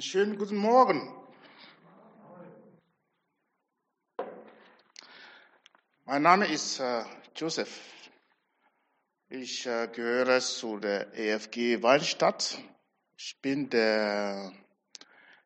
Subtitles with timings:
[0.00, 1.14] Einen schönen guten Morgen.
[6.06, 7.04] Mein Name ist äh,
[7.36, 7.82] Joseph.
[9.28, 12.56] Ich äh, gehöre zu der EFG Weinstadt.
[13.18, 14.54] Ich bin der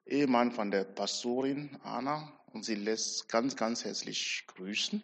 [0.07, 5.03] Ehemann von der Pastorin Anna und sie lässt ganz, ganz herzlich grüßen.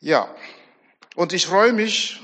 [0.00, 0.36] Ja,
[1.14, 2.20] und ich freue mich,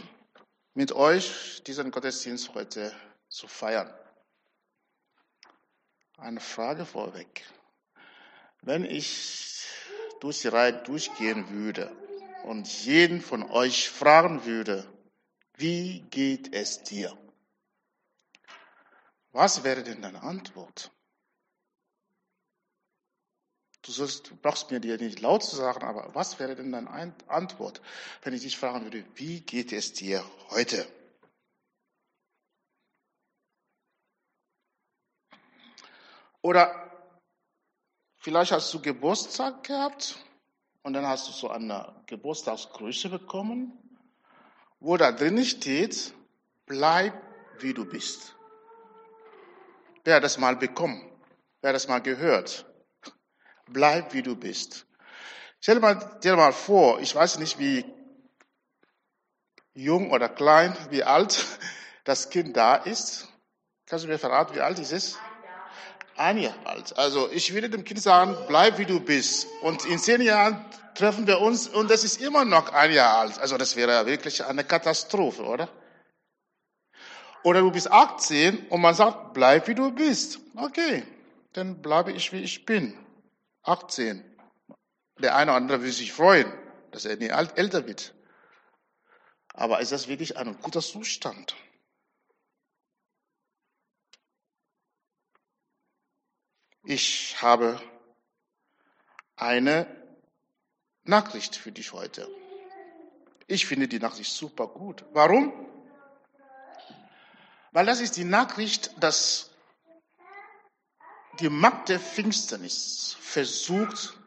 [0.75, 2.95] mit euch diesen Gottesdienst heute
[3.31, 3.91] zu feiern.
[6.19, 7.45] Eine Frage vorweg.
[8.63, 9.65] Wenn ich
[10.19, 11.91] durch die Reihe durchgehen würde
[12.43, 14.85] und jeden von euch fragen würde,
[15.55, 17.17] wie geht es dir?
[19.31, 20.91] Was wäre denn deine Antwort?
[23.83, 26.91] Du, sollst, du brauchst mir dir nicht laut zu sagen, aber was wäre denn deine
[27.29, 27.81] Antwort,
[28.23, 30.85] wenn ich dich fragen würde, wie geht es dir heute?
[36.49, 36.75] Oder
[38.17, 40.17] vielleicht hast du Geburtstag gehabt
[40.83, 43.79] und dann hast du so eine Geburtstagsgrüße bekommen,
[44.81, 46.15] wo da drin steht,
[46.65, 47.13] bleib
[47.59, 48.35] wie du bist.
[50.05, 51.13] Wer hat das mal bekommen?
[51.61, 52.65] Wer hat das mal gehört?
[53.67, 54.87] Bleib wie du bist.
[55.61, 57.85] Stell dir mal, dir mal vor, ich weiß nicht, wie
[59.75, 61.45] jung oder klein, wie alt
[62.05, 63.29] das Kind da ist.
[63.85, 65.19] Kannst du mir verraten, wie alt ist es?
[66.19, 66.99] Ein Jahr alt.
[66.99, 69.47] Also ich würde dem Kind sagen, bleib wie du bist.
[69.63, 73.39] Und in zehn Jahren treffen wir uns und das ist immer noch ein Jahr alt.
[73.39, 75.69] Also das wäre wirklich eine Katastrophe, oder?
[77.45, 80.41] Oder du bist 18 und man sagt, bleib wie du bist.
[80.57, 81.05] Okay,
[81.53, 82.99] dann bleibe ich wie ich bin.
[83.63, 84.25] 18.
[85.21, 86.53] Der eine oder andere will sich freuen,
[86.91, 88.13] dass er nie älter wird.
[89.55, 91.55] Aber ist das wirklich ein guter Zustand?
[96.91, 97.79] Ich habe
[99.37, 99.87] eine
[101.05, 102.27] Nachricht für dich heute.
[103.47, 105.05] Ich finde die Nachricht super gut.
[105.13, 105.53] Warum?
[107.73, 109.51] Weil das ist die Nachricht, dass
[111.35, 114.19] die Macht der Finsternis versucht,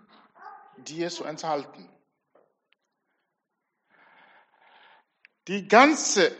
[0.77, 1.89] dir zu enthalten.
[5.47, 6.37] Die ganze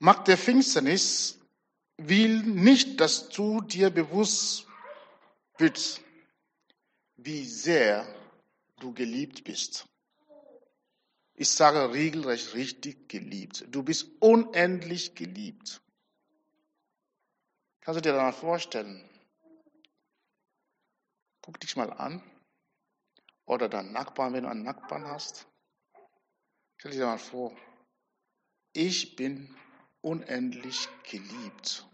[0.00, 1.38] Macht der Finsternis
[1.96, 4.66] will nicht, dass du dir bewusst
[5.58, 6.02] wirst,
[7.16, 8.06] wie sehr
[8.80, 9.86] du geliebt bist.
[11.34, 13.64] Ich sage regelrecht richtig geliebt.
[13.68, 15.80] Du bist unendlich geliebt.
[17.80, 19.08] Kannst du dir das mal vorstellen?
[21.42, 22.22] Guck dich mal an.
[23.46, 25.46] Oder deinen Nachbarn, wenn du einen Nachbarn hast.
[26.78, 27.54] Stell dir mal vor.
[28.72, 29.54] Ich bin
[30.04, 31.84] unendlich geliebt.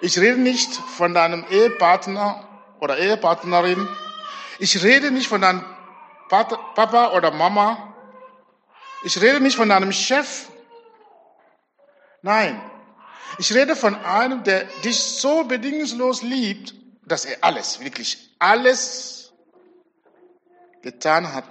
[0.00, 2.48] Ich rede nicht von deinem Ehepartner
[2.80, 3.88] oder Ehepartnerin.
[4.58, 5.64] Ich rede nicht von deinem
[6.28, 7.94] Papa oder Mama.
[9.04, 10.48] Ich rede nicht von deinem Chef.
[12.22, 12.60] Nein,
[13.38, 19.32] ich rede von einem, der dich so bedingungslos liebt, dass er alles, wirklich alles
[20.82, 21.44] getan hat,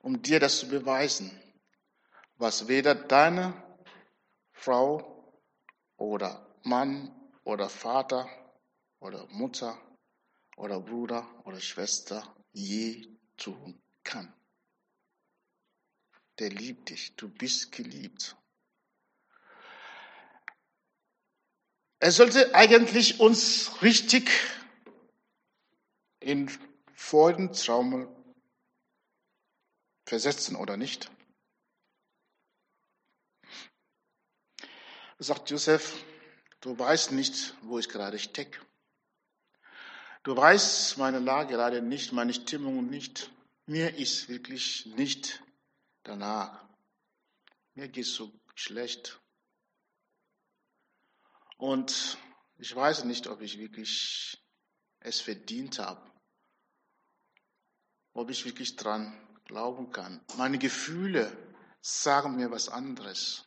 [0.00, 1.40] um dir das zu beweisen
[2.36, 3.54] was weder deine
[4.52, 5.32] Frau
[5.96, 7.14] oder Mann
[7.44, 8.28] oder Vater
[9.00, 9.78] oder Mutter
[10.56, 13.06] oder Bruder oder Schwester je
[13.36, 14.32] tun kann.
[16.38, 18.36] Der liebt dich, du bist geliebt.
[22.00, 24.30] Er sollte eigentlich uns richtig
[26.20, 26.50] in
[26.94, 28.08] Freudentraum
[30.04, 31.10] versetzen, oder nicht?
[35.18, 36.04] Sagt Josef,
[36.60, 38.60] du weißt nicht, wo ich gerade stecke.
[40.22, 43.30] Du weißt meine Lage gerade nicht, meine Stimmung nicht.
[43.66, 45.42] Mir ist wirklich nicht
[46.02, 46.64] danach.
[47.74, 49.20] Mir geht es so schlecht.
[51.56, 52.18] Und
[52.56, 54.38] ich weiß nicht, ob ich wirklich
[55.00, 56.10] es verdient habe.
[58.12, 59.12] Ob ich wirklich dran
[59.44, 60.20] glauben kann.
[60.36, 61.30] Meine Gefühle
[61.80, 63.46] sagen mir was anderes.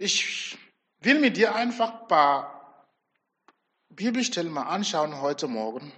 [0.00, 0.56] Ich
[1.00, 2.88] will mit dir einfach ein paar
[3.88, 5.92] Bibelstellen mal anschauen heute Morgen.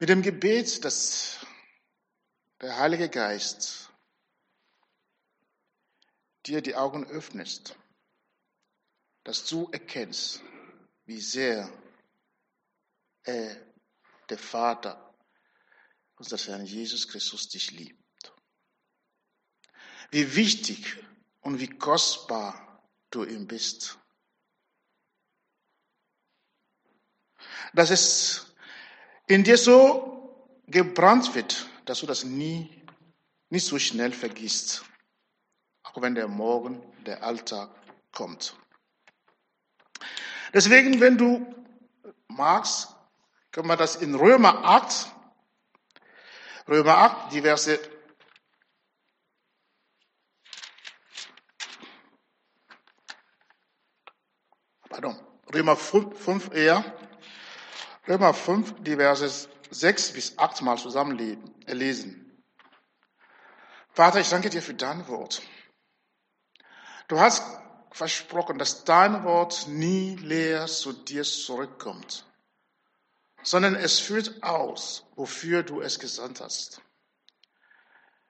[0.00, 1.46] Mit dem Gebet, dass
[2.60, 3.92] der Heilige Geist
[6.46, 7.76] dir die Augen öffnest,
[9.22, 10.42] dass du erkennst,
[11.04, 11.72] wie sehr
[13.22, 13.64] er,
[14.28, 15.14] der Vater,
[16.16, 18.32] unser Herrn Jesus Christus dich liebt.
[20.10, 20.96] Wie wichtig
[21.40, 23.98] und wie kostbar du ihm bist.
[27.72, 28.54] Dass es
[29.26, 32.84] in dir so gebrannt wird, dass du das nie,
[33.48, 34.84] nicht so schnell vergisst,
[35.82, 37.70] auch wenn der Morgen, der Alltag
[38.12, 38.56] kommt.
[40.52, 41.54] Deswegen, wenn du
[42.28, 42.94] magst,
[43.52, 45.12] können wir das in Römer 8,
[46.68, 47.78] Römer 8, die Verse
[54.90, 55.18] pardon,
[55.54, 56.84] Römer 5, 5 eher,
[58.06, 61.16] Römer 5, die Verse 6 bis 8 mal zusammen
[61.66, 62.44] lesen.
[63.92, 65.42] Vater, ich danke dir für dein Wort.
[67.08, 67.42] Du hast
[67.92, 72.24] versprochen, dass dein Wort nie leer zu dir zurückkommt,
[73.42, 76.82] sondern es führt aus, wofür du es gesandt hast.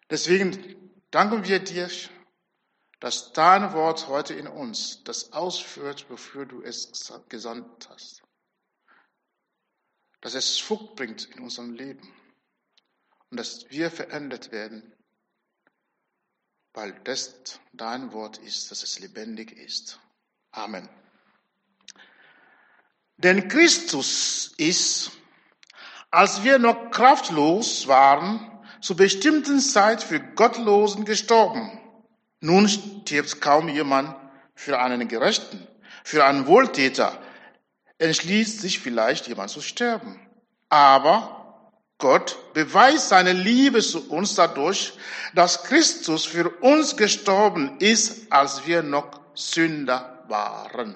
[0.09, 1.91] Deswegen danken wir dir,
[3.01, 8.23] dass dein Wort heute in uns das ausführt, wofür du es gesandt hast.
[10.21, 12.13] Dass es Frucht bringt in unserem Leben
[13.31, 14.95] und dass wir verändert werden
[16.73, 17.35] weil das
[17.73, 19.99] dein Wort ist, dass es lebendig ist.
[20.53, 20.89] Amen.
[23.17, 25.11] Denn Christus ist,
[26.11, 28.47] als wir noch kraftlos waren,
[28.81, 31.80] zu bestimmten Zeit für Gottlosen gestorben.
[32.41, 34.17] Nun stirbt kaum jemand
[34.55, 35.67] für einen Gerechten,
[36.05, 37.19] für einen Wohltäter.
[37.99, 40.19] Entschließt sich vielleicht jemand zu sterben.
[40.71, 41.41] Aber
[41.99, 44.95] Gott beweist seine Liebe zu uns dadurch,
[45.35, 50.95] dass Christus für uns gestorben ist, als wir noch Sünder waren.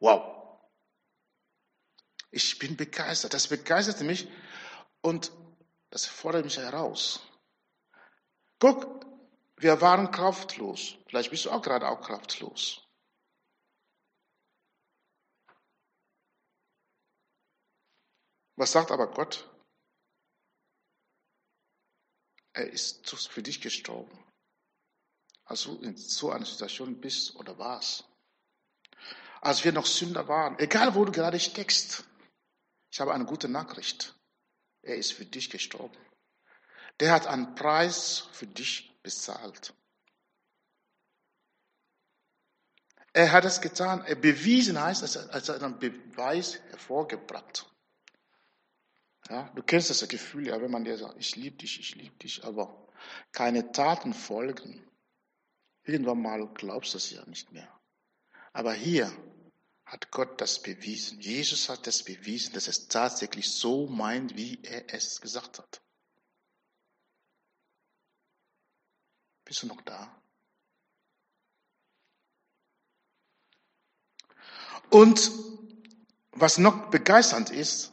[0.00, 0.58] Wow.
[2.30, 3.34] Ich bin begeistert.
[3.34, 4.28] Das begeistert mich
[5.00, 5.30] und
[5.90, 7.20] das fordert mich heraus.
[8.58, 9.06] Guck,
[9.58, 10.96] wir waren kraftlos.
[11.06, 12.82] Vielleicht bist du auch gerade auch kraftlos.
[18.56, 19.48] Was sagt aber Gott?
[22.58, 24.18] er ist für dich gestorben.
[25.44, 28.04] Als du in so einer Situation bist oder warst.
[29.40, 32.04] Als wir noch Sünder waren, egal wo du gerade steckst,
[32.90, 34.14] ich habe eine gute Nachricht.
[34.82, 35.96] Er ist für dich gestorben.
[37.00, 39.74] Der hat einen Preis für dich bezahlt.
[43.12, 44.04] Er hat es getan.
[44.04, 47.66] Er bewiesen heißt, als er einen Beweis hervorgebracht.
[49.28, 52.16] Ja, du kennst das Gefühl, ja, wenn man dir sagt, ich liebe dich, ich liebe
[52.16, 52.88] dich, aber
[53.32, 54.88] keine Taten folgen.
[55.84, 57.68] Irgendwann mal glaubst du es ja nicht mehr.
[58.52, 59.12] Aber hier
[59.84, 61.20] hat Gott das bewiesen.
[61.20, 65.82] Jesus hat das bewiesen, dass es tatsächlich so meint, wie er es gesagt hat.
[69.48, 70.14] Bist du noch da?
[74.90, 75.32] Und
[76.30, 77.92] was noch begeisternd ist,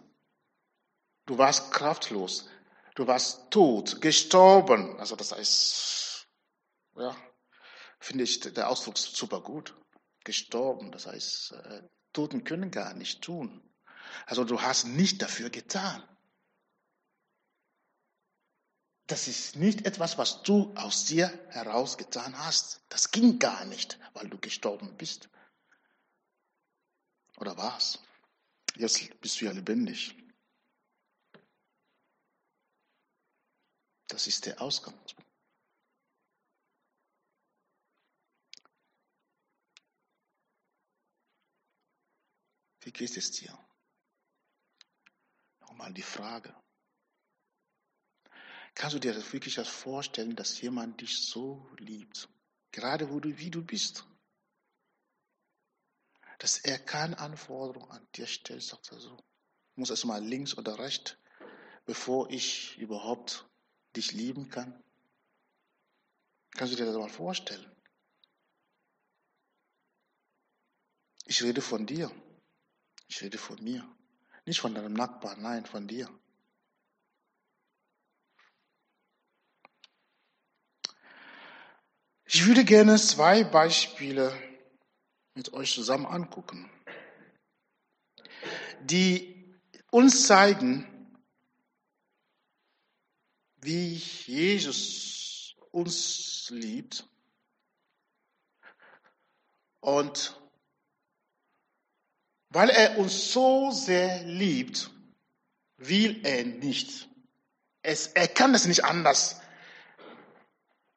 [1.25, 2.47] Du warst kraftlos.
[2.93, 4.97] Du warst tot, gestorben.
[4.99, 6.27] Also das heißt,
[6.95, 7.15] ja,
[7.99, 9.75] finde ich der Ausdruck super gut.
[10.23, 11.81] Gestorben, das heißt, äh,
[12.13, 13.61] Toten können gar nicht tun.
[14.25, 16.03] Also du hast nicht dafür getan.
[19.07, 22.81] Das ist nicht etwas, was du aus dir heraus getan hast.
[22.89, 25.29] Das ging gar nicht, weil du gestorben bist.
[27.37, 27.99] Oder was?
[28.75, 30.15] Jetzt bist du ja lebendig.
[34.07, 35.25] Das ist der Ausgangspunkt.
[42.81, 43.57] Wie geht es dir?
[45.59, 46.55] Nochmal die Frage.
[48.75, 52.27] Kannst du dir das wirklich vorstellen, dass jemand dich so liebt?
[52.71, 54.05] Gerade wo du, wie du bist.
[56.39, 59.15] Dass er keine Anforderung an dir stellt, sagt er so.
[59.71, 61.15] Ich muss erst mal links oder rechts,
[61.85, 63.47] bevor ich überhaupt
[63.95, 64.83] dich lieben kann?
[66.51, 67.71] Kannst du dir das mal vorstellen?
[71.25, 72.11] Ich rede von dir.
[73.07, 73.87] Ich rede von mir.
[74.45, 76.09] Nicht von deinem Nachbarn, nein, von dir.
[82.25, 84.35] Ich würde gerne zwei Beispiele
[85.35, 86.69] mit euch zusammen angucken,
[88.81, 89.55] die
[89.91, 90.85] uns zeigen,
[93.61, 97.07] wie Jesus uns liebt
[99.81, 100.39] und
[102.55, 104.89] Weil er uns so sehr liebt,
[105.75, 107.09] will er nicht.
[107.81, 109.41] Es, er kann es nicht anders,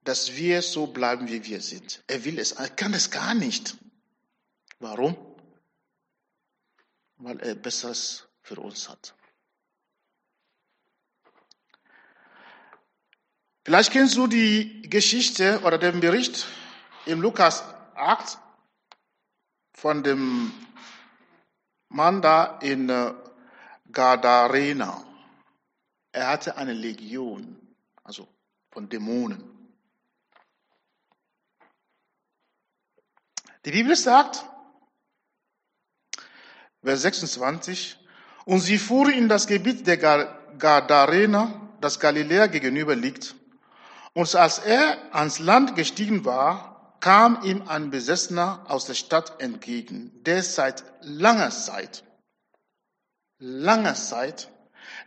[0.09, 2.03] dass wir so bleiben, wie wir sind.
[2.07, 3.77] Er will es, er kann es gar nicht.
[4.79, 5.15] Warum?
[7.19, 9.15] Weil er Besseres für uns hat.
[13.67, 16.47] Vielleicht kennst du die Geschichte oder den Bericht
[17.05, 17.63] im Lukas
[17.95, 18.39] 8
[19.75, 20.53] von dem
[21.91, 23.13] Mann da in äh,
[23.93, 25.05] Gadarena.
[26.13, 27.61] Er hatte eine Legion,
[28.05, 28.27] also
[28.71, 29.58] von Dämonen.
[33.69, 34.47] Die Bibel sagt,
[36.83, 37.99] Vers 26,
[38.47, 43.35] und sie fuhren in das Gebiet der Gadarena, das Galiläa gegenüber liegt.
[44.15, 50.13] Und als er ans Land gestiegen war, kam ihm ein Besessener aus der Stadt entgegen,
[50.25, 52.05] der seit langer Zeit,
[53.39, 54.49] langer Zeit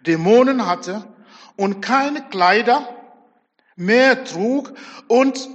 [0.06, 1.04] Dämonen hatte
[1.56, 2.88] und keine Kleider
[3.76, 4.72] mehr trug
[5.08, 5.50] und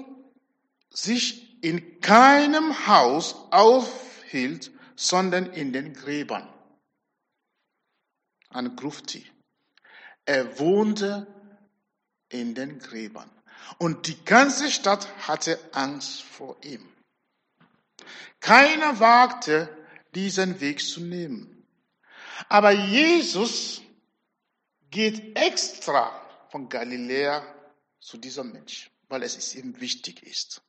[0.91, 6.49] sich in keinem Haus aufhielt, sondern in den Gräbern.
[8.49, 9.25] An Grufti.
[10.25, 11.27] Er wohnte
[12.29, 13.31] in den Gräbern.
[13.79, 16.89] Und die ganze Stadt hatte Angst vor ihm.
[18.41, 19.69] Keiner wagte,
[20.15, 21.67] diesen Weg zu nehmen.
[22.49, 23.83] Aber Jesus
[24.91, 26.11] geht extra
[26.51, 27.43] von Galiläa
[28.01, 30.63] zu diesem Mensch, weil es ihm wichtig ist.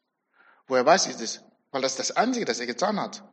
[0.67, 1.43] Woher weiß ich das?
[1.71, 3.23] Weil das das Einzige, das er getan hat.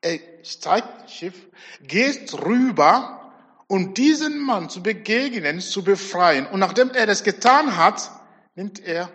[0.00, 1.48] Er steigt das Schiff,
[1.80, 3.34] geht rüber,
[3.68, 6.46] um diesen Mann zu begegnen, zu befreien.
[6.46, 8.10] Und nachdem er das getan hat,
[8.54, 9.10] nimmt er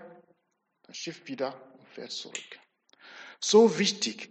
[0.83, 2.59] das Schiff wieder und fährt zurück.
[3.39, 4.29] So wichtig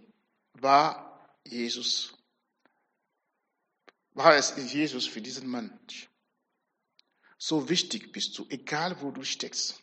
[0.53, 2.13] war Jesus,
[4.11, 6.09] war es Jesus für diesen Mensch.
[7.37, 9.81] So wichtig bist du, egal wo du steckst.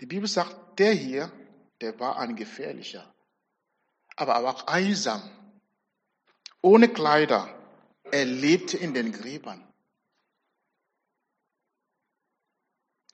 [0.00, 1.32] Die Bibel sagt, der hier,
[1.80, 3.14] der war ein gefährlicher,
[4.16, 5.22] aber auch einsam,
[6.60, 7.52] ohne Kleider.
[8.12, 9.66] Er lebte in den Gräbern.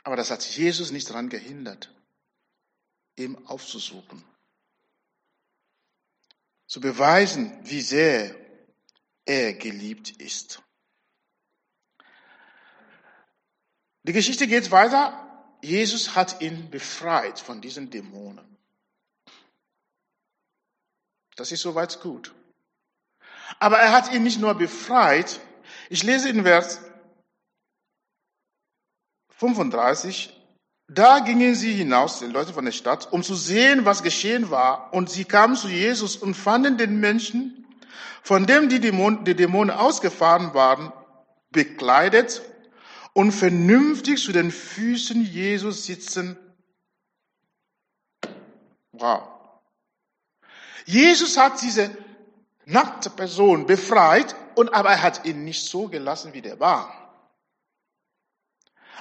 [0.04, 1.94] Aber das hat Jesus nicht daran gehindert,
[3.16, 4.24] ihm aufzusuchen.
[6.66, 8.34] Zu beweisen, wie sehr
[9.24, 10.62] er geliebt ist.
[14.02, 15.31] Die Geschichte geht weiter.
[15.62, 18.45] Jesus hat ihn befreit von diesen Dämonen.
[21.37, 22.35] Das ist soweit gut.
[23.61, 25.40] Aber er hat ihn nicht nur befreit.
[25.88, 26.81] Ich lese in Vers
[29.38, 30.37] 35.
[30.88, 34.92] Da gingen sie hinaus, die Leute von der Stadt, um zu sehen, was geschehen war.
[34.92, 37.66] Und sie kamen zu Jesus und fanden den Menschen,
[38.23, 40.92] von dem die Dämonen, die Dämonen ausgefahren waren,
[41.50, 42.42] bekleidet
[43.14, 46.37] und vernünftig zu den Füßen Jesus sitzen.
[48.92, 49.28] Wow.
[50.87, 51.97] Jesus hat diese
[52.64, 56.99] nackte Person befreit und aber er hat ihn nicht so gelassen, wie der war.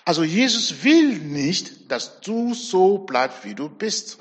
[0.06, 4.18] Also Jesus will nicht, dass du so bleibst, wie du bist.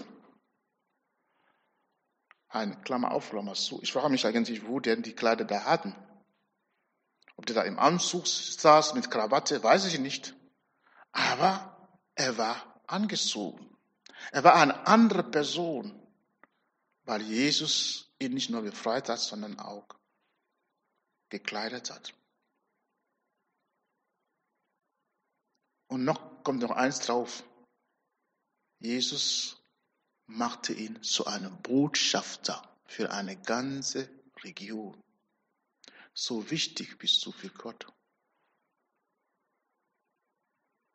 [2.48, 3.80] Ein Klammer auf, Klammer zu.
[3.82, 5.94] Ich frage mich eigentlich, wo denn die Kleider da hatten.
[7.40, 10.34] Ob der da im Anzug saß mit Krawatte, weiß ich nicht.
[11.10, 13.78] Aber er war angezogen.
[14.30, 16.06] Er war eine andere Person,
[17.04, 19.88] weil Jesus ihn nicht nur befreit hat, sondern auch
[21.30, 22.12] gekleidet hat.
[25.88, 27.42] Und noch kommt noch eins drauf.
[28.80, 29.56] Jesus
[30.26, 34.10] machte ihn zu einem Botschafter für eine ganze
[34.44, 35.02] Region.
[36.20, 37.86] So wichtig bist du für Gott.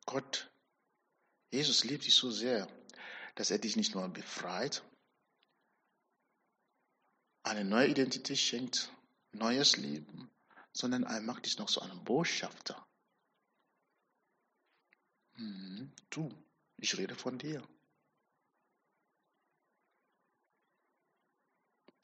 [0.05, 0.51] Gott,
[1.49, 2.67] Jesus liebt dich so sehr,
[3.33, 4.83] dass er dich nicht nur befreit,
[7.41, 8.91] eine neue Identität schenkt,
[9.31, 10.29] neues Leben,
[10.73, 12.85] sondern er macht dich noch zu einem Botschafter
[15.37, 15.91] Mhm.
[16.11, 16.31] Du,
[16.77, 17.67] ich rede von dir.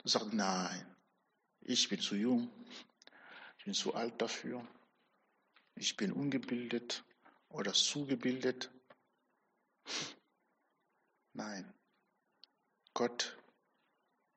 [0.03, 0.95] Sagst, nein,
[1.61, 2.51] ich bin zu jung,
[3.61, 4.67] ich bin zu alt dafür,
[5.75, 7.03] ich bin ungebildet
[7.49, 8.71] oder zugebildet.
[11.33, 11.71] Nein,
[12.95, 13.37] Gott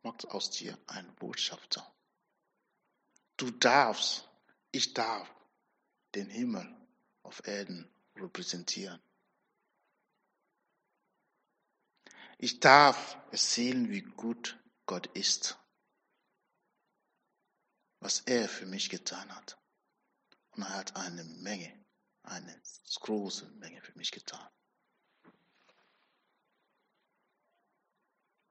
[0.02, 1.90] macht aus dir einen Botschafter.
[3.38, 4.28] Du darfst,
[4.72, 5.34] ich darf
[6.14, 6.76] den Himmel
[7.22, 9.00] auf Erden repräsentieren.
[12.36, 15.58] Ich darf erzählen, wie gut Gott ist.
[18.04, 19.56] Was er für mich getan hat.
[20.50, 21.72] Und er hat eine Menge,
[22.22, 22.60] eine
[23.00, 24.46] große Menge für mich getan.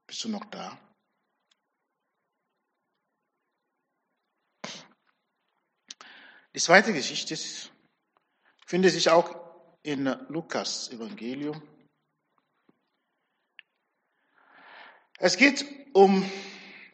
[0.08, 0.80] Bist du noch da?
[6.56, 7.38] Die zweite Geschichte
[8.66, 11.62] findet sich auch in Lukas Evangelium.
[15.20, 16.28] Es geht um,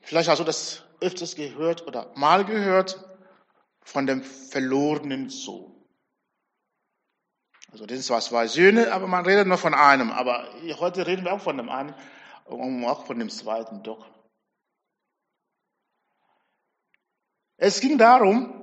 [0.02, 3.06] vielleicht du das öfters gehört oder mal gehört,
[3.82, 5.76] von dem verlorenen Sohn.
[7.72, 10.12] Also das sind zwar zwei Söhne, aber man redet nur von einem.
[10.12, 10.48] Aber
[10.80, 11.94] heute reden wir auch von dem einen
[12.46, 14.08] und auch von dem zweiten doch.
[17.58, 18.56] Es ging darum,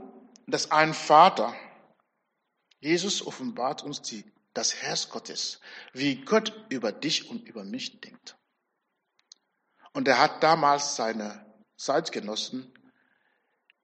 [0.47, 1.55] dass ein Vater,
[2.81, 4.25] Jesus offenbart uns die,
[4.55, 5.61] das Herz Gottes,
[5.93, 8.37] wie Gott über dich und über mich denkt.
[9.93, 11.46] Und er hat damals seine
[11.77, 12.73] Zeitgenossen,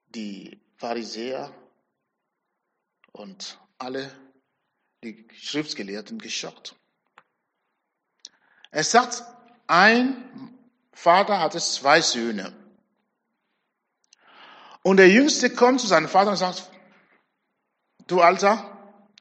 [0.07, 1.53] die Pharisäer
[3.11, 4.11] und alle
[5.03, 6.75] die Schriftgelehrten geschockt.
[8.71, 9.23] Er sagt,
[9.67, 10.57] ein
[10.91, 12.53] Vater hatte zwei Söhne.
[14.81, 16.69] Und der Jüngste kommt zu seinem Vater und sagt,
[18.07, 18.69] du Alter,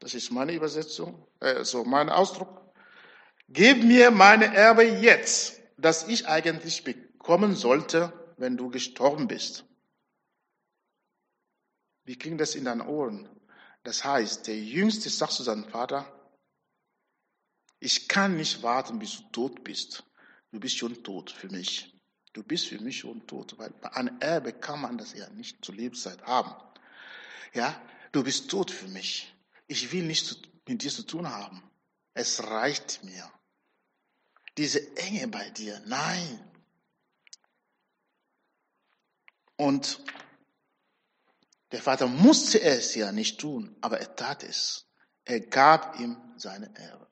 [0.00, 2.72] das ist meine Übersetzung, äh, so mein Ausdruck,
[3.48, 8.12] gib mir meine Erbe jetzt, das ich eigentlich bekommen sollte,
[8.42, 9.64] wenn du gestorben bist.
[12.02, 13.28] Wie klingt das in deinen Ohren?
[13.84, 16.12] Das heißt, der Jüngste sagt zu seinem Vater,
[17.78, 20.02] ich kann nicht warten, bis du tot bist.
[20.50, 21.96] Du bist schon tot für mich.
[22.32, 25.64] Du bist für mich schon tot, weil bei einem Erbe kann man das ja nicht
[25.64, 26.52] zur Lebenszeit haben.
[27.54, 27.80] Ja,
[28.10, 29.32] du bist tot für mich.
[29.68, 31.62] Ich will nichts mit dir zu tun haben.
[32.12, 33.30] Es reicht mir.
[34.56, 36.51] Diese Enge bei dir, nein.
[39.62, 40.00] Und
[41.70, 44.86] der Vater musste es ja nicht tun, aber er tat es.
[45.24, 47.06] Er gab ihm seine Erbe.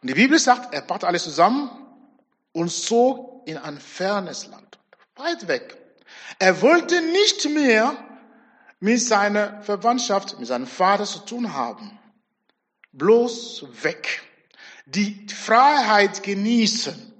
[0.00, 1.68] Und die Bibel sagt, er brachte alles zusammen
[2.52, 4.78] und zog in ein fernes Land,
[5.16, 5.76] weit weg.
[6.38, 7.94] Er wollte nicht mehr
[8.78, 11.98] mit seiner Verwandtschaft, mit seinem Vater zu tun haben.
[12.92, 14.22] Bloß weg.
[14.86, 17.12] Die Freiheit genießen.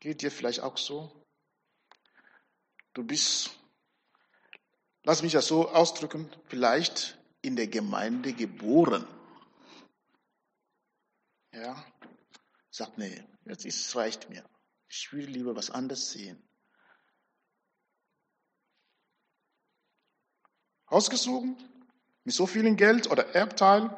[0.00, 1.19] Geht dir vielleicht auch so?
[2.92, 3.50] Du bist,
[5.04, 9.06] lass mich das so ausdrücken, vielleicht in der Gemeinde geboren.
[11.52, 11.84] Ja,
[12.70, 14.44] sagt, nee, jetzt ist es reicht mir.
[14.88, 16.42] Ich will lieber was anderes sehen.
[20.86, 21.46] Ausgesucht,
[22.24, 23.90] mit so viel Geld oder Erbteil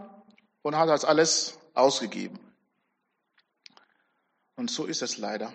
[0.61, 2.38] und hat das alles ausgegeben.
[4.57, 5.52] Und so ist es leider.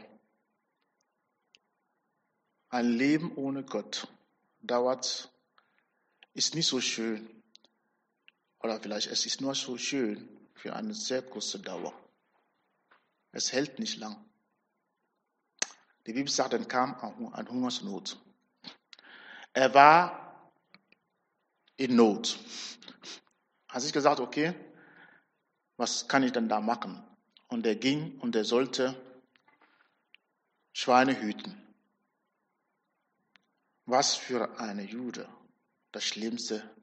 [2.69, 4.07] Ein Leben ohne Gott
[4.61, 5.31] dauert,
[6.33, 7.29] ist nicht so schön.
[8.59, 11.93] Oder vielleicht es ist nur so schön für eine sehr kurze Dauer.
[13.31, 14.17] Es hält nicht lang.
[16.05, 16.95] Die Bibel sagt, dann kam
[17.33, 18.17] ein Hungersnot.
[19.53, 20.51] Er war
[21.77, 22.37] in Not.
[23.69, 24.53] Hat sich gesagt, okay,
[25.77, 27.03] was kann ich denn da machen?
[27.47, 28.95] Und er ging und er sollte
[30.73, 31.66] Schweine hüten.
[33.87, 35.29] Was für eine Jude
[35.93, 36.75] das Schlimmste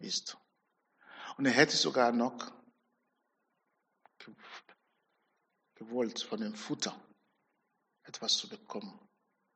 [0.00, 0.36] ist.
[1.36, 2.52] Und er hätte sogar noch
[5.76, 7.00] gewollt, von dem Futter
[8.02, 8.98] etwas zu bekommen,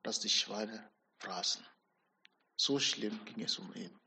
[0.03, 1.65] das die Schweine fraßen.
[2.55, 3.99] So schlimm ging es um ihn.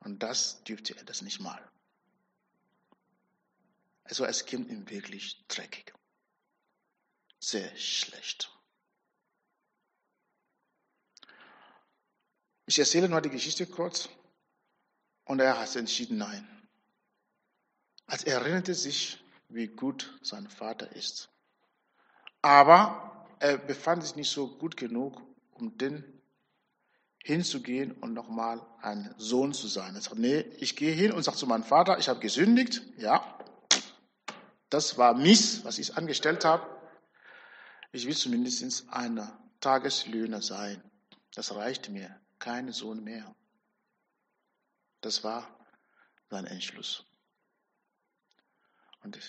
[0.00, 1.72] Und das dürfte er das nicht mal.
[4.04, 5.94] Also es ging ihm wirklich dreckig.
[7.40, 8.54] Sehr schlecht.
[12.68, 14.10] Ich erzähle nur die Geschichte kurz.
[15.24, 16.46] Und er hat entschieden, nein.
[18.06, 21.30] Als er erinnerte sich wie gut sein Vater ist.
[22.42, 26.04] Aber er befand sich nicht so gut genug, um den
[27.24, 29.94] hinzugehen und nochmal ein Sohn zu sein.
[29.94, 33.38] Er sagt, nee, ich gehe hin und sage zu meinem Vater, ich habe gesündigt, ja,
[34.68, 36.66] das war Miss, was ich angestellt habe.
[37.92, 39.26] Ich will zumindest ein
[39.60, 40.82] Tageslöhner sein.
[41.34, 43.34] Das reicht mir, kein Sohn mehr.
[45.00, 45.58] Das war
[46.30, 47.04] sein Entschluss.
[49.02, 49.20] Und die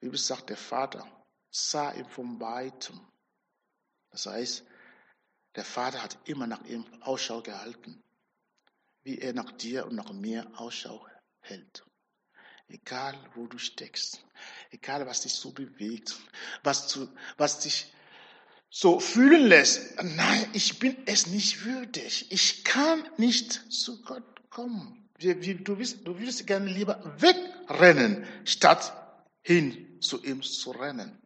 [0.00, 1.06] Bibel sagt, der Vater
[1.50, 3.00] sah ihn von weitem.
[4.10, 4.64] Das heißt,
[5.54, 8.02] der Vater hat immer nach ihm Ausschau gehalten,
[9.02, 11.06] wie er nach dir und nach mir Ausschau
[11.40, 11.84] hält.
[12.68, 14.24] Egal, wo du steckst,
[14.70, 16.18] egal, was dich so bewegt,
[16.62, 17.92] was, zu, was dich
[18.74, 22.32] so fühlen lässt, nein, ich bin es nicht würdig.
[22.32, 24.98] Ich kann nicht zu Gott kommen.
[25.18, 28.94] Du willst, du willst gerne lieber wegrennen, statt
[29.42, 31.20] hin zu ihm zu rennen.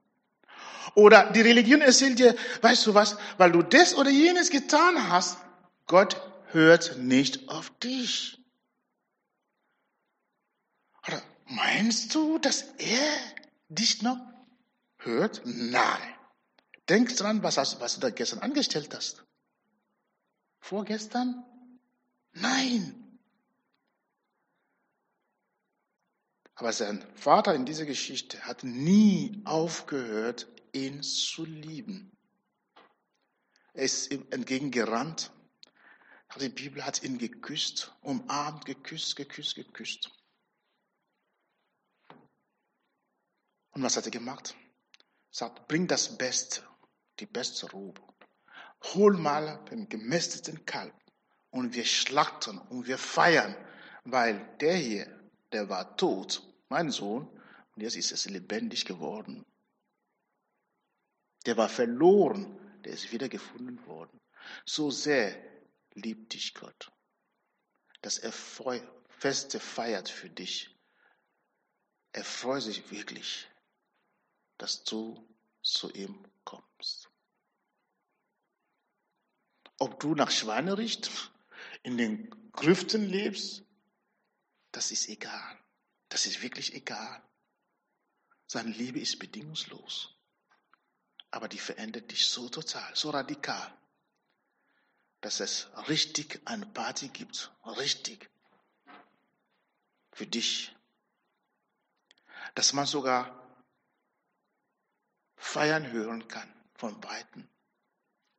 [0.97, 5.39] Oder die Religion erzählt dir, weißt du was, weil du das oder jenes getan hast,
[5.87, 8.39] Gott hört nicht auf dich.
[11.07, 13.17] Oder meinst du, dass er
[13.69, 14.19] dich noch
[14.99, 15.43] hört?
[15.45, 16.15] Nein.
[16.88, 19.25] Denk dran, was, was du da gestern angestellt hast.
[20.61, 21.44] Vorgestern?
[22.33, 23.03] Nein.
[26.55, 32.16] Aber sein Vater in dieser Geschichte hat nie aufgehört, ihn zu lieben.
[33.75, 35.33] Er ist ihm entgegengerannt.
[36.40, 40.11] Die Bibel hat ihn geküsst, umarmt, geküsst, geküsst, geküsst.
[43.70, 44.55] Und was hat er gemacht?
[44.99, 46.62] Er sagt, bring das Beste,
[47.20, 48.02] die beste Robe.
[48.94, 50.94] Hol mal den gemästeten Kalb
[51.50, 53.57] und wir schlachten und wir feiern,
[54.05, 55.20] weil der hier,
[55.52, 57.26] der war tot, mein Sohn,
[57.74, 59.44] und jetzt ist es lebendig geworden.
[61.44, 64.20] Der war verloren, der ist wieder gefunden worden.
[64.64, 65.37] So sehr
[65.94, 66.90] liebt dich Gott,
[68.02, 70.74] dass er Feste feiert für dich.
[72.12, 73.48] Er freut sich wirklich,
[74.59, 75.26] dass du
[75.62, 77.06] zu ihm kommst.
[79.79, 81.11] Ob du nach Schweinericht
[81.83, 83.62] in den Grüften lebst,
[84.73, 85.59] das ist egal.
[86.09, 87.23] Das ist wirklich egal.
[88.47, 90.15] Seine Liebe ist bedingungslos.
[91.31, 93.77] Aber die verändert dich so total, so radikal,
[95.21, 97.53] dass es richtig eine Party gibt.
[97.65, 98.31] Richtig.
[100.12, 100.75] Für dich.
[102.55, 103.47] Dass man sogar
[105.37, 107.49] feiern hören kann von Weitem.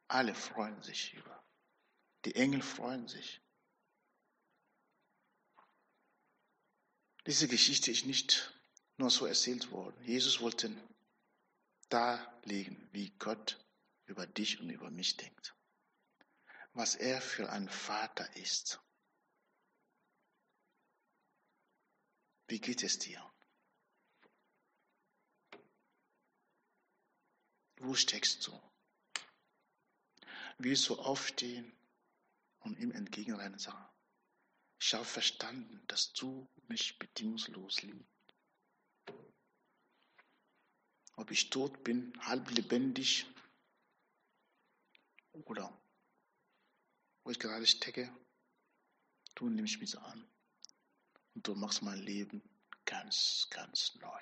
[0.08, 1.44] Alle freuen sich über.
[2.26, 3.42] Die Engel freuen sich.
[7.26, 8.54] Diese Geschichte ist nicht
[8.98, 10.02] nur so erzählt worden.
[10.04, 10.74] Jesus wollte
[11.90, 13.60] darlegen, wie Gott
[14.06, 15.54] über dich und über mich denkt.
[16.74, 18.80] Was er für ein Vater ist.
[22.48, 23.22] Wie geht es dir?
[27.80, 28.67] Wo steckst du?
[30.60, 31.72] Willst du aufstehen
[32.60, 33.88] und ihm entgegenrennen sagen,
[34.80, 38.08] ich habe verstanden, dass du mich bedingungslos liebst.
[41.16, 43.26] Ob ich tot bin, halb lebendig
[45.32, 45.80] oder
[47.24, 48.16] wo ich gerade stecke,
[49.36, 50.28] du nimmst mich an
[51.34, 52.42] und du machst mein Leben
[52.86, 54.22] ganz, ganz neu.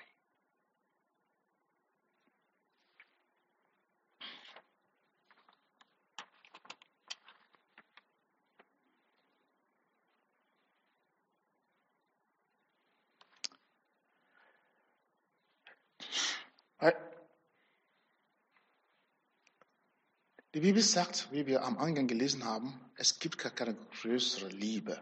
[20.56, 24.98] Die Bibel sagt, wie wir am Anfang gelesen haben, es gibt gar keine größere Liebe,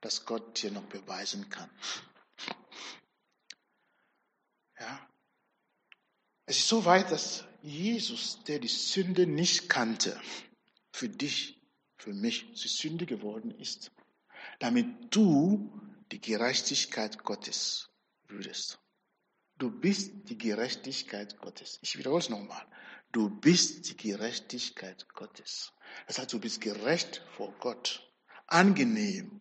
[0.00, 1.70] dass Gott dir noch beweisen kann.
[4.80, 5.08] Ja.
[6.44, 10.20] Es ist so weit, dass Jesus, der die Sünde nicht kannte,
[10.92, 11.62] für dich,
[11.96, 13.92] für mich zur Sünde geworden ist,
[14.58, 15.70] damit du
[16.10, 17.90] die Gerechtigkeit Gottes
[18.26, 18.80] würdest.
[19.56, 21.78] Du bist die Gerechtigkeit Gottes.
[21.80, 22.66] Ich wiederhole es nochmal.
[23.12, 25.72] Du bist die Gerechtigkeit Gottes.
[26.06, 28.08] Das heißt, du bist gerecht vor Gott.
[28.46, 29.40] Angenehm.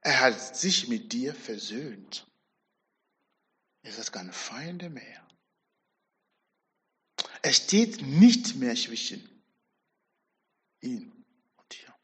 [0.00, 2.26] Er hat sich mit dir versöhnt.
[3.82, 5.26] Es ist keine Feinde mehr.
[7.42, 9.44] Er steht nicht mehr zwischen
[10.80, 11.24] ihm
[11.56, 11.94] und dir.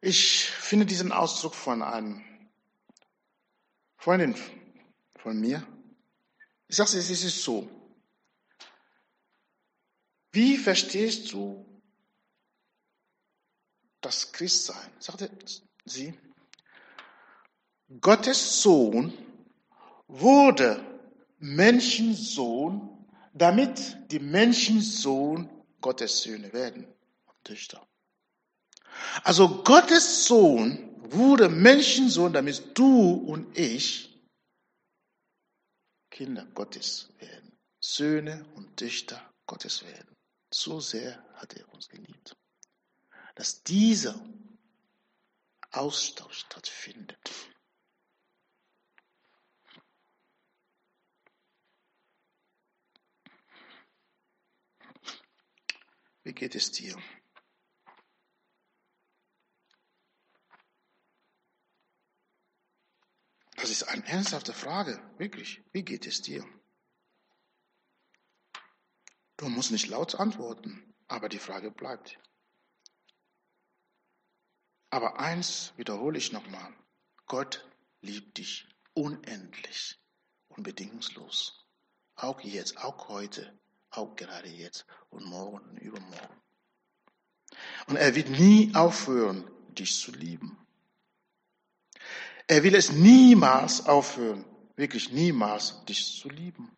[0.00, 2.27] Ich finde diesen Ausdruck von einem
[3.98, 4.36] Freundin
[5.16, 5.66] von mir,
[6.68, 7.68] ich sage, es ist so.
[10.30, 11.66] Wie verstehst du
[14.00, 14.92] das Christsein?
[15.00, 15.30] Sagte
[15.84, 16.14] sie,
[18.00, 19.12] Gottes Sohn
[20.06, 20.84] wurde
[21.38, 26.86] Menschensohn, damit die Menschensohn Gottes Söhne werden
[27.26, 27.84] und Töchter.
[29.24, 34.08] Also Gottes Sohn wurde Menschensohn, damit du und ich
[36.10, 40.16] Kinder Gottes werden, Söhne und Töchter Gottes werden.
[40.52, 42.36] So sehr hat er uns geliebt,
[43.34, 44.18] dass dieser
[45.70, 47.18] Austausch stattfindet.
[56.24, 56.96] Wie geht es dir?
[63.60, 65.62] Das ist eine ernsthafte Frage, wirklich.
[65.72, 66.44] Wie geht es dir?
[69.36, 72.18] Du musst nicht laut antworten, aber die Frage bleibt.
[74.90, 76.72] Aber eins wiederhole ich nochmal.
[77.26, 77.68] Gott
[78.00, 79.98] liebt dich unendlich
[80.48, 81.66] und bedingungslos.
[82.14, 83.58] Auch jetzt, auch heute,
[83.90, 86.42] auch gerade jetzt und morgen und übermorgen.
[87.86, 90.58] Und er wird nie aufhören, dich zu lieben.
[92.50, 94.42] Er will es niemals aufhören,
[94.74, 96.74] wirklich niemals dich zu lieben.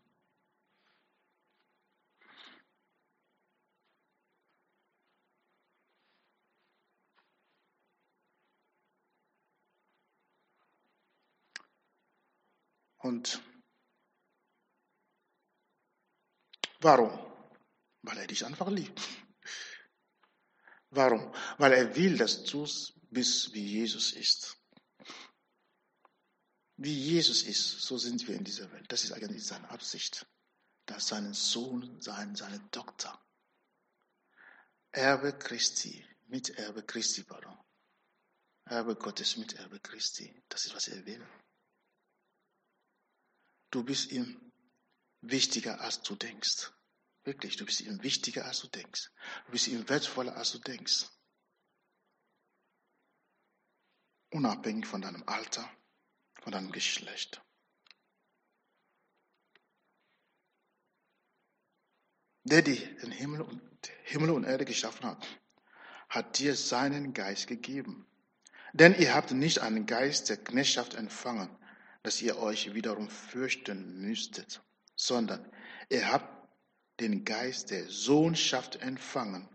[12.98, 13.40] Und
[16.80, 17.16] warum?
[18.02, 19.00] Weil er dich einfach liebt.
[20.90, 21.33] Warum?
[21.59, 22.66] Weil er will, dass du
[23.11, 24.60] bist, wie Jesus ist.
[26.83, 28.90] Wie Jesus ist, so sind wir in dieser Welt.
[28.90, 30.27] Das ist eigentlich seine Absicht.
[30.87, 33.23] Dass sein Sohn sein, seine Tochter,
[34.90, 37.55] Erbe Christi, Miterbe Christi, pardon.
[38.64, 40.43] Erbe Gottes, Miterbe Christi.
[40.49, 41.25] Das ist, was er will.
[43.71, 44.51] Du bist ihm
[45.21, 46.73] wichtiger, als du denkst.
[47.25, 49.11] Wirklich, du bist ihm wichtiger, als du denkst.
[49.45, 51.11] Du bist ihm wertvoller, als du denkst.
[54.31, 55.71] Unabhängig von deinem Alter,
[56.40, 57.42] von deinem Geschlecht.
[62.44, 63.62] Der, die den Himmel und,
[64.05, 65.26] Himmel und Erde geschaffen hat,
[66.09, 68.07] hat dir seinen Geist gegeben.
[68.72, 71.50] Denn ihr habt nicht einen Geist der Knechtschaft empfangen,
[72.03, 74.62] dass ihr euch wiederum fürchten müsstet,
[74.96, 75.50] sondern
[75.90, 76.40] ihr habt
[77.00, 79.48] den Geist der Sohnschaft empfangen,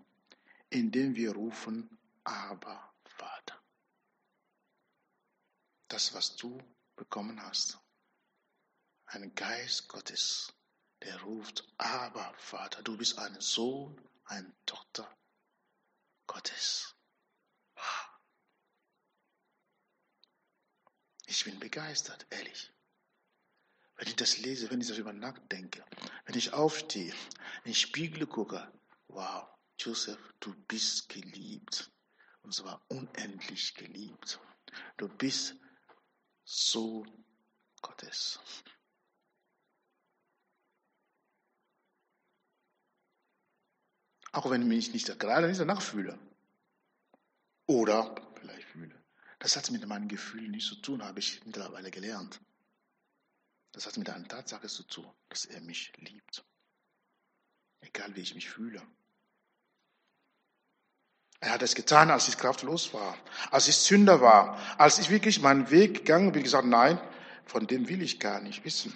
[0.70, 1.90] indem wir rufen,
[2.24, 3.62] aber Vater.
[5.96, 6.62] Das, was du
[6.98, 7.80] bekommen hast,
[9.06, 10.54] ein Geist Gottes,
[11.02, 15.10] der ruft, aber Vater, du bist ein Sohn, eine Tochter
[16.28, 16.94] Gottes.
[21.28, 22.74] Ich bin begeistert, ehrlich.
[23.96, 25.86] Wenn ich das lese, wenn ich darüber nachdenke,
[26.26, 28.70] wenn ich aufstehe, in den Spiegel gucke,
[29.08, 29.48] wow,
[29.80, 31.90] Joseph, du bist geliebt.
[32.42, 34.42] Und zwar unendlich geliebt.
[34.98, 35.56] Du bist
[36.46, 37.06] so
[37.82, 38.40] Gottes.
[44.32, 46.20] Auch wenn ich mich nicht gerade nicht danach fühle.
[47.68, 49.04] Oder vielleicht fühle.
[49.40, 52.40] Das hat mit meinen Gefühlen nichts zu tun, habe ich mittlerweile gelernt.
[53.72, 56.46] Das hat mit einer Tatsache zu tun, dass er mich liebt.
[57.82, 58.82] Egal wie ich mich fühle.
[61.46, 63.16] Er hat es getan, als ich kraftlos war,
[63.52, 67.00] als ich Sünder war, als ich wirklich meinen Weg gegangen bin, gesagt, nein,
[67.46, 68.92] von dem will ich gar nicht wissen.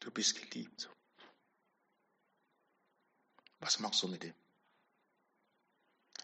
[0.00, 0.88] Du bist geliebt.
[3.60, 4.34] Was machst du mit dem?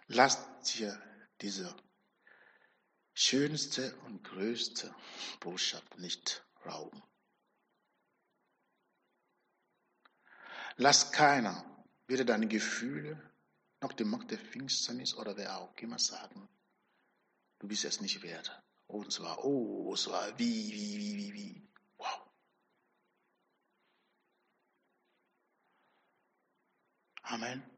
[0.07, 0.99] Lass dir
[1.43, 1.77] diese
[3.13, 4.95] schönste und größte
[5.41, 7.03] Botschaft nicht rauben.
[10.77, 11.65] Lass keiner,
[12.07, 13.21] weder deine Gefühle
[13.81, 16.49] noch die Macht der Finsternis oder wer auch immer sagen,
[17.59, 18.63] du bist es nicht wert.
[18.87, 21.69] Und zwar, oh, es war wie, wie, wie, wie, wie.
[21.99, 22.27] Wow.
[27.23, 27.74] Amen.